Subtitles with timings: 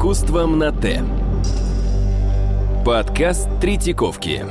[0.00, 1.02] искусством на Т.
[2.86, 4.46] Подкаст Третьяковки.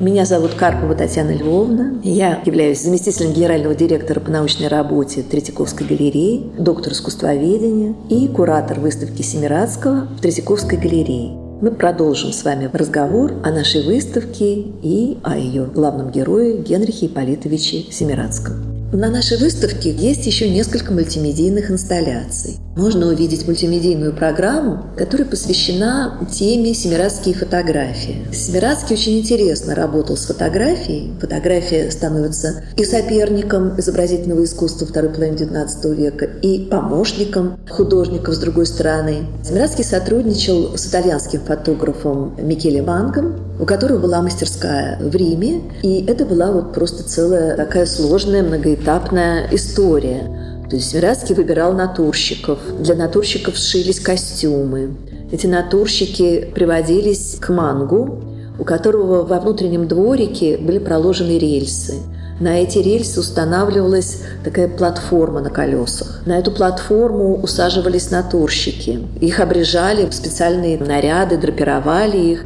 [0.00, 2.00] Меня зовут Карпова Татьяна Львовна.
[2.02, 9.20] Я являюсь заместителем генерального директора по научной работе Третьяковской галереи, доктор искусствоведения и куратор выставки
[9.20, 11.43] Семирадского в Третьяковской галерее.
[11.64, 14.52] Мы продолжим с вами разговор о нашей выставке
[14.82, 18.83] и о ее главном герое Генрихе Ипполитовиче Семирадском.
[18.94, 22.58] На нашей выставке есть еще несколько мультимедийных инсталляций.
[22.76, 28.24] Можно увидеть мультимедийную программу, которая посвящена теме «Семирадские фотографии».
[28.32, 31.12] Семирадский очень интересно работал с фотографией.
[31.20, 38.66] Фотография становится и соперником изобразительного искусства второй половины XIX века, и помощником художников с другой
[38.66, 39.26] стороны.
[39.44, 46.24] Семирадский сотрудничал с итальянским фотографом Микеле Вангом, у которого была мастерская в Риме, и это
[46.24, 48.42] была вот просто целая такая сложная
[48.84, 50.30] многоэтапная история.
[50.68, 52.58] То есть Мирацкий выбирал натурщиков.
[52.80, 54.96] Для натурщиков сшились костюмы.
[55.32, 58.22] Эти натурщики приводились к мангу,
[58.58, 61.94] у которого во внутреннем дворике были проложены рельсы.
[62.40, 66.22] На эти рельсы устанавливалась такая платформа на колесах.
[66.26, 69.00] На эту платформу усаживались натурщики.
[69.20, 72.44] Их обрежали в специальные наряды, драпировали их.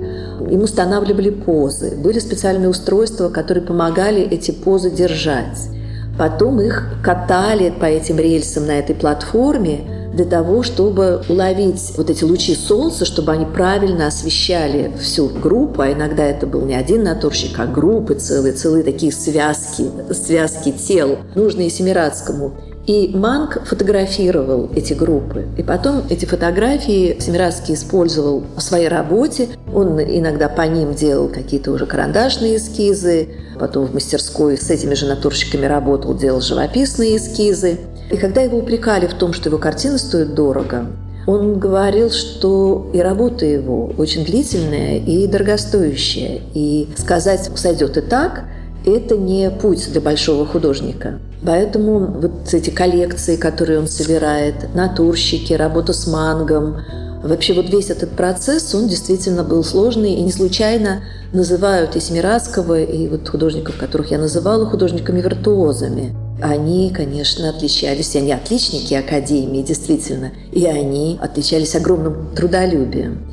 [0.51, 1.97] Им устанавливали позы.
[1.97, 5.78] Были специальные устройства, которые помогали эти позы держать.
[6.19, 12.25] Потом их катали по этим рельсам на этой платформе, для того, чтобы уловить вот эти
[12.25, 17.57] лучи солнца, чтобы они правильно освещали всю группу, а иногда это был не один натурщик,
[17.59, 22.53] а группы целые, целые такие связки, связки тел, нужные Семирадскому.
[22.89, 25.47] И Манк фотографировал эти группы.
[25.59, 29.49] И потом эти фотографии Семирадский использовал в своей работе.
[29.75, 33.29] Он иногда по ним делал какие-то уже карандашные эскизы,
[33.61, 37.77] потом в мастерской с этими же натурщиками работал, делал живописные эскизы.
[38.11, 40.87] И когда его упрекали в том, что его картины стоят дорого,
[41.27, 46.41] он говорил, что и работа его очень длительная и дорогостоящая.
[46.55, 48.45] И сказать «сойдет и так»–
[48.85, 51.19] это не путь для большого художника.
[51.45, 56.79] Поэтому вот эти коллекции, которые он собирает, натурщики, работа с мангом,
[57.23, 61.03] вообще вот весь этот процесс, он действительно был сложный, и не случайно
[61.33, 66.15] называют и Семирадского, и вот художников, которых я называла, художниками-виртуозами.
[66.41, 73.27] Они, конечно, отличались, они отличники Академии, действительно, и они отличались огромным трудолюбием.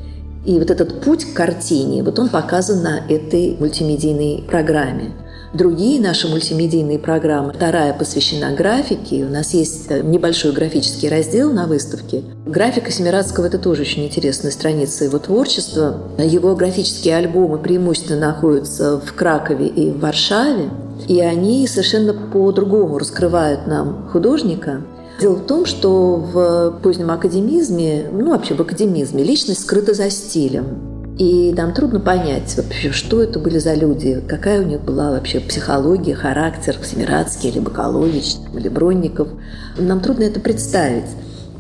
[0.46, 5.12] И вот этот путь к картине, вот он показан на этой мультимедийной программе.
[5.56, 9.24] Другие наши мультимедийные программы, вторая посвящена графике.
[9.24, 12.24] У нас есть э, небольшой графический раздел на выставке.
[12.46, 16.10] Графика Семирадского– это тоже очень интересная страница его творчества.
[16.18, 20.72] Его графические альбомы преимущественно находятся в Кракове и в Варшаве.
[21.08, 24.82] И они совершенно по-другому раскрывают нам художника.
[25.22, 30.95] Дело в том, что в позднем академизме, ну вообще в академизме, личность скрыта за стилем.
[31.18, 35.40] И нам трудно понять вообще, что это были за люди, какая у них была вообще
[35.40, 39.30] психология, характер, Семирадский или Бакалович, или Бронников.
[39.78, 41.06] Нам трудно это представить.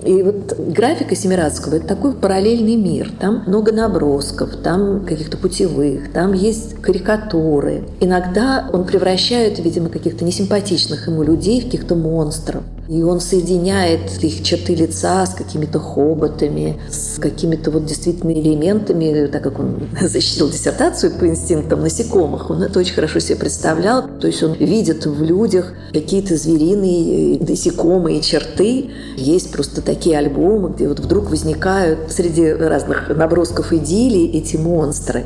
[0.03, 3.11] И вот графика Семирадского– это такой параллельный мир.
[3.19, 7.85] Там много набросков, там каких-то путевых, там есть карикатуры.
[8.01, 12.63] Иногда он превращает, видимо, каких-то несимпатичных ему людей в каких-то монстров.
[12.87, 19.43] И он соединяет их черты лица с какими-то хоботами, с какими-то вот действительно элементами, так
[19.43, 24.07] как он защитил диссертацию по инстинктам насекомых, он это очень хорошо себе представлял.
[24.19, 28.91] То есть он видит в людях какие-то звериные насекомые черты.
[29.17, 35.25] Есть просто такие альбомы, где вот вдруг возникают среди разных набросков идиллии эти монстры.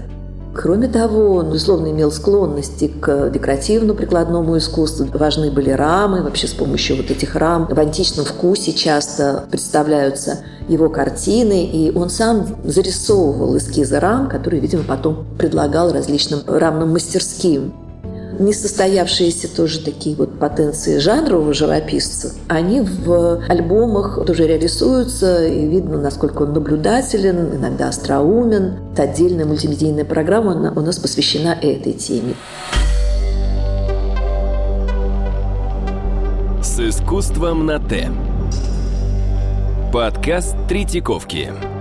[0.53, 5.07] Кроме того, он, безусловно, имел склонности к декоративно-прикладному искусству.
[5.13, 6.23] Важны были рамы.
[6.23, 11.65] Вообще с помощью вот этих рам в античном вкусе часто представляются его картины.
[11.65, 17.73] И он сам зарисовывал эскизы рам, которые, видимо, потом предлагал различным рамным мастерским
[18.40, 26.44] несостоявшиеся тоже такие вот потенции жанрового живописца, они в альбомах тоже реализуются, и видно, насколько
[26.44, 28.80] он наблюдателен, иногда остроумен.
[28.94, 32.34] Это отдельная мультимедийная программа у нас посвящена этой теме.
[36.62, 38.09] С искусством на Т.
[39.91, 41.78] Подкаст Третьяковки.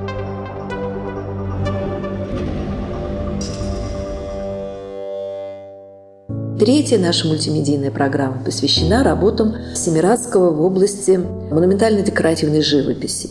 [6.58, 11.12] Третья наша мультимедийная программа посвящена работам Семирадского в области
[11.52, 13.30] монументально-декоративной живописи.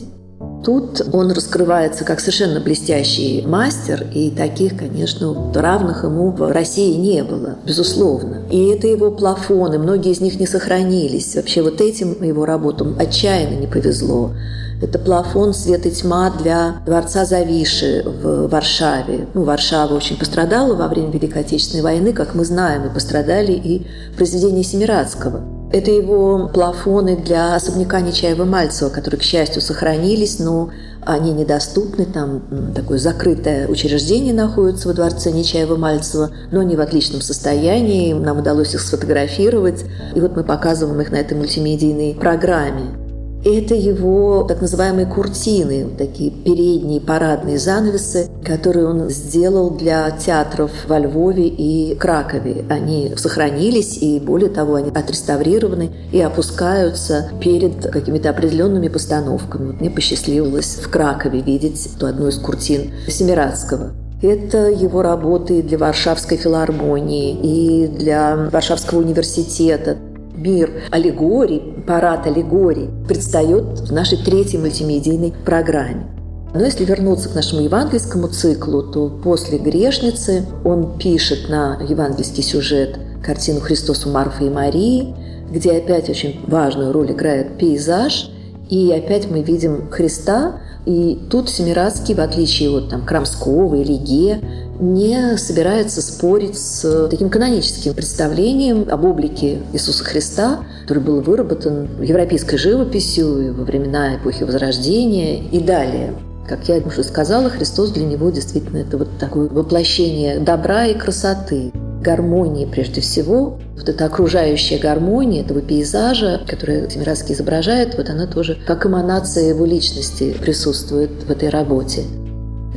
[0.64, 7.22] Тут он раскрывается как совершенно блестящий мастер, и таких, конечно, равных ему в России не
[7.26, 8.44] было, безусловно.
[8.50, 11.36] И это его плафоны, многие из них не сохранились.
[11.36, 14.32] Вообще вот этим его работам отчаянно не повезло.
[14.80, 19.28] Это плафон «Свет и тьма» для дворца Завиши в Варшаве.
[19.34, 23.88] Ну, Варшава очень пострадала во время Великой Отечественной войны, как мы знаем, и пострадали и
[24.16, 25.42] произведения Семирадского.
[25.72, 30.70] Это его плафоны для особняка Нечаева-Мальцева, которые, к счастью, сохранились, но
[31.06, 32.06] они недоступны.
[32.06, 32.44] Там
[32.76, 38.14] такое закрытое учреждение находится во дворце Нечаева-Мальцева, но они в отличном состоянии.
[38.14, 39.84] Нам удалось их сфотографировать.
[40.14, 43.06] И вот мы показываем их на этой мультимедийной программе.
[43.50, 51.00] Это его так называемые куртины, такие передние парадные занавесы, которые он сделал для театров во
[51.00, 52.66] Львове и Кракове.
[52.70, 59.68] Они сохранились, и более того, они отреставрированы и опускаются перед какими-то определенными постановками.
[59.68, 63.94] Вот мне посчастливилось в Кракове видеть одну из куртин Семирадского.
[64.22, 69.96] Это его работы для Варшавской филармонии и для Варшавского университета
[70.38, 76.07] мир аллегорий, парад аллегорий предстает в нашей третьей мультимедийной программе.
[76.54, 82.98] Но если вернуться к нашему евангельскому циклу, то после «Грешницы» он пишет на евангельский сюжет
[83.24, 85.13] картину «Христос у и Марии»,
[85.51, 88.31] где опять очень важную роль играет пейзаж,
[88.69, 94.42] и опять мы видим Христа, и тут Семирадский, в отличие от там, Крамского или Ге,
[94.80, 102.58] не собирается спорить с таким каноническим представлением об облике Иисуса Христа, который был выработан европейской
[102.58, 106.14] живописью во времена эпохи Возрождения и далее.
[106.48, 111.74] Как я уже сказала, Христос для него действительно это вот такое воплощение добра и красоты,
[112.02, 113.60] гармонии прежде всего.
[113.76, 119.66] Вот эта окружающая гармония этого пейзажа, который Тимирский изображает, вот она тоже как эманация его
[119.66, 122.04] личности присутствует в этой работе.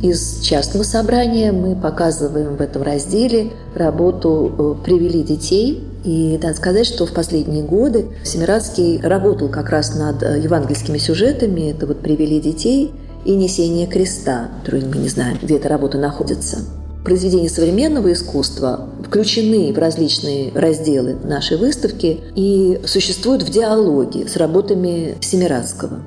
[0.01, 5.83] Из частного собрания мы показываем в этом разделе работу э, «Привели детей».
[6.03, 11.69] И надо сказать, что в последние годы Семирадский работал как раз над э, евангельскими сюжетами.
[11.69, 12.95] Это вот «Привели детей»
[13.25, 16.57] и «Несение креста», которые мы не знаем, где эта работа находится.
[17.05, 25.17] Произведения современного искусства включены в различные разделы нашей выставки и существуют в диалоге с работами
[25.21, 25.99] Семирадского.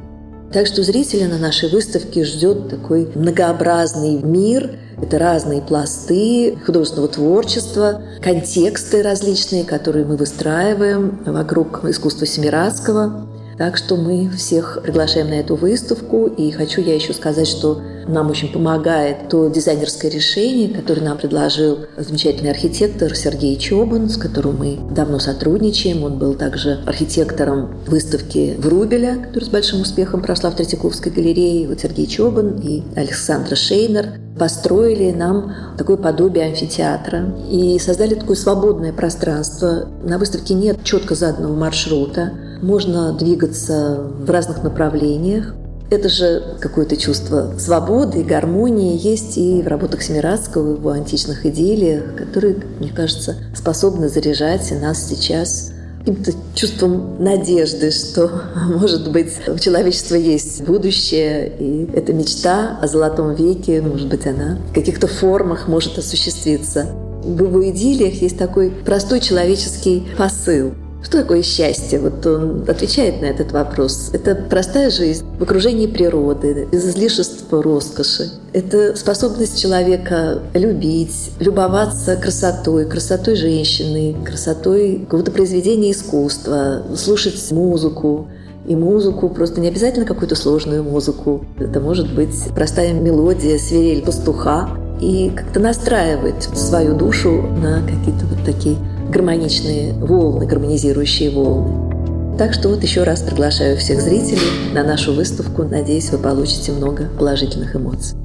[0.54, 4.78] Так что зрителя на нашей выставке ждет такой многообразный мир.
[5.02, 13.26] Это разные пласты художественного творчества, контексты различные, которые мы выстраиваем вокруг искусства Семирадского.
[13.56, 16.26] Так что мы всех приглашаем на эту выставку.
[16.26, 21.78] И хочу я еще сказать, что нам очень помогает то дизайнерское решение, которое нам предложил
[21.96, 26.02] замечательный архитектор Сергей Чобан, с которым мы давно сотрудничаем.
[26.02, 31.68] Он был также архитектором выставки Врубеля, которая с большим успехом прошла в Третьяковской галерее.
[31.68, 38.92] Вот Сергей Чобан и Александра Шейнер построили нам такое подобие амфитеатра и создали такое свободное
[38.92, 39.88] пространство.
[40.02, 42.32] На выставке нет четко заданного маршрута.
[42.64, 45.54] Можно двигаться в разных направлениях.
[45.90, 52.56] Это же какое-то чувство свободы гармонии есть и в работах Семирадского, в античных идеях, которые,
[52.80, 58.30] мне кажется, способны заряжать нас сейчас каким-то чувством надежды, что,
[58.78, 64.58] может быть, у человечества есть будущее, и эта мечта о золотом веке, может быть, она
[64.70, 66.86] в каких-то формах может осуществиться.
[67.22, 70.72] В его идиллиях есть такой простой человеческий посыл–
[71.04, 72.00] что такое счастье?
[72.00, 74.10] Вот он отвечает на этот вопрос.
[74.12, 78.30] Это простая жизнь в окружении природы, без излишества роскоши.
[78.52, 88.28] Это способность человека любить, любоваться красотой, красотой женщины, красотой какого-то произведения искусства, слушать музыку,
[88.66, 91.44] и музыку, просто не обязательно какую-то сложную музыку.
[91.58, 94.70] Это может быть простая мелодия, свирель пастуха,
[95.00, 98.76] и как-то настраивать свою душу на какие-то вот такие
[99.14, 102.36] гармоничные волны, гармонизирующие волны.
[102.36, 105.62] Так что вот еще раз приглашаю всех зрителей на нашу выставку.
[105.62, 108.18] Надеюсь, вы получите много положительных эмоций.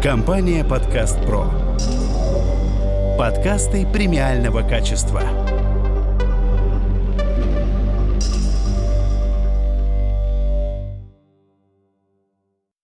[0.00, 1.50] Компания «Подкаст Про».
[3.18, 5.45] Подкасты премиального качества.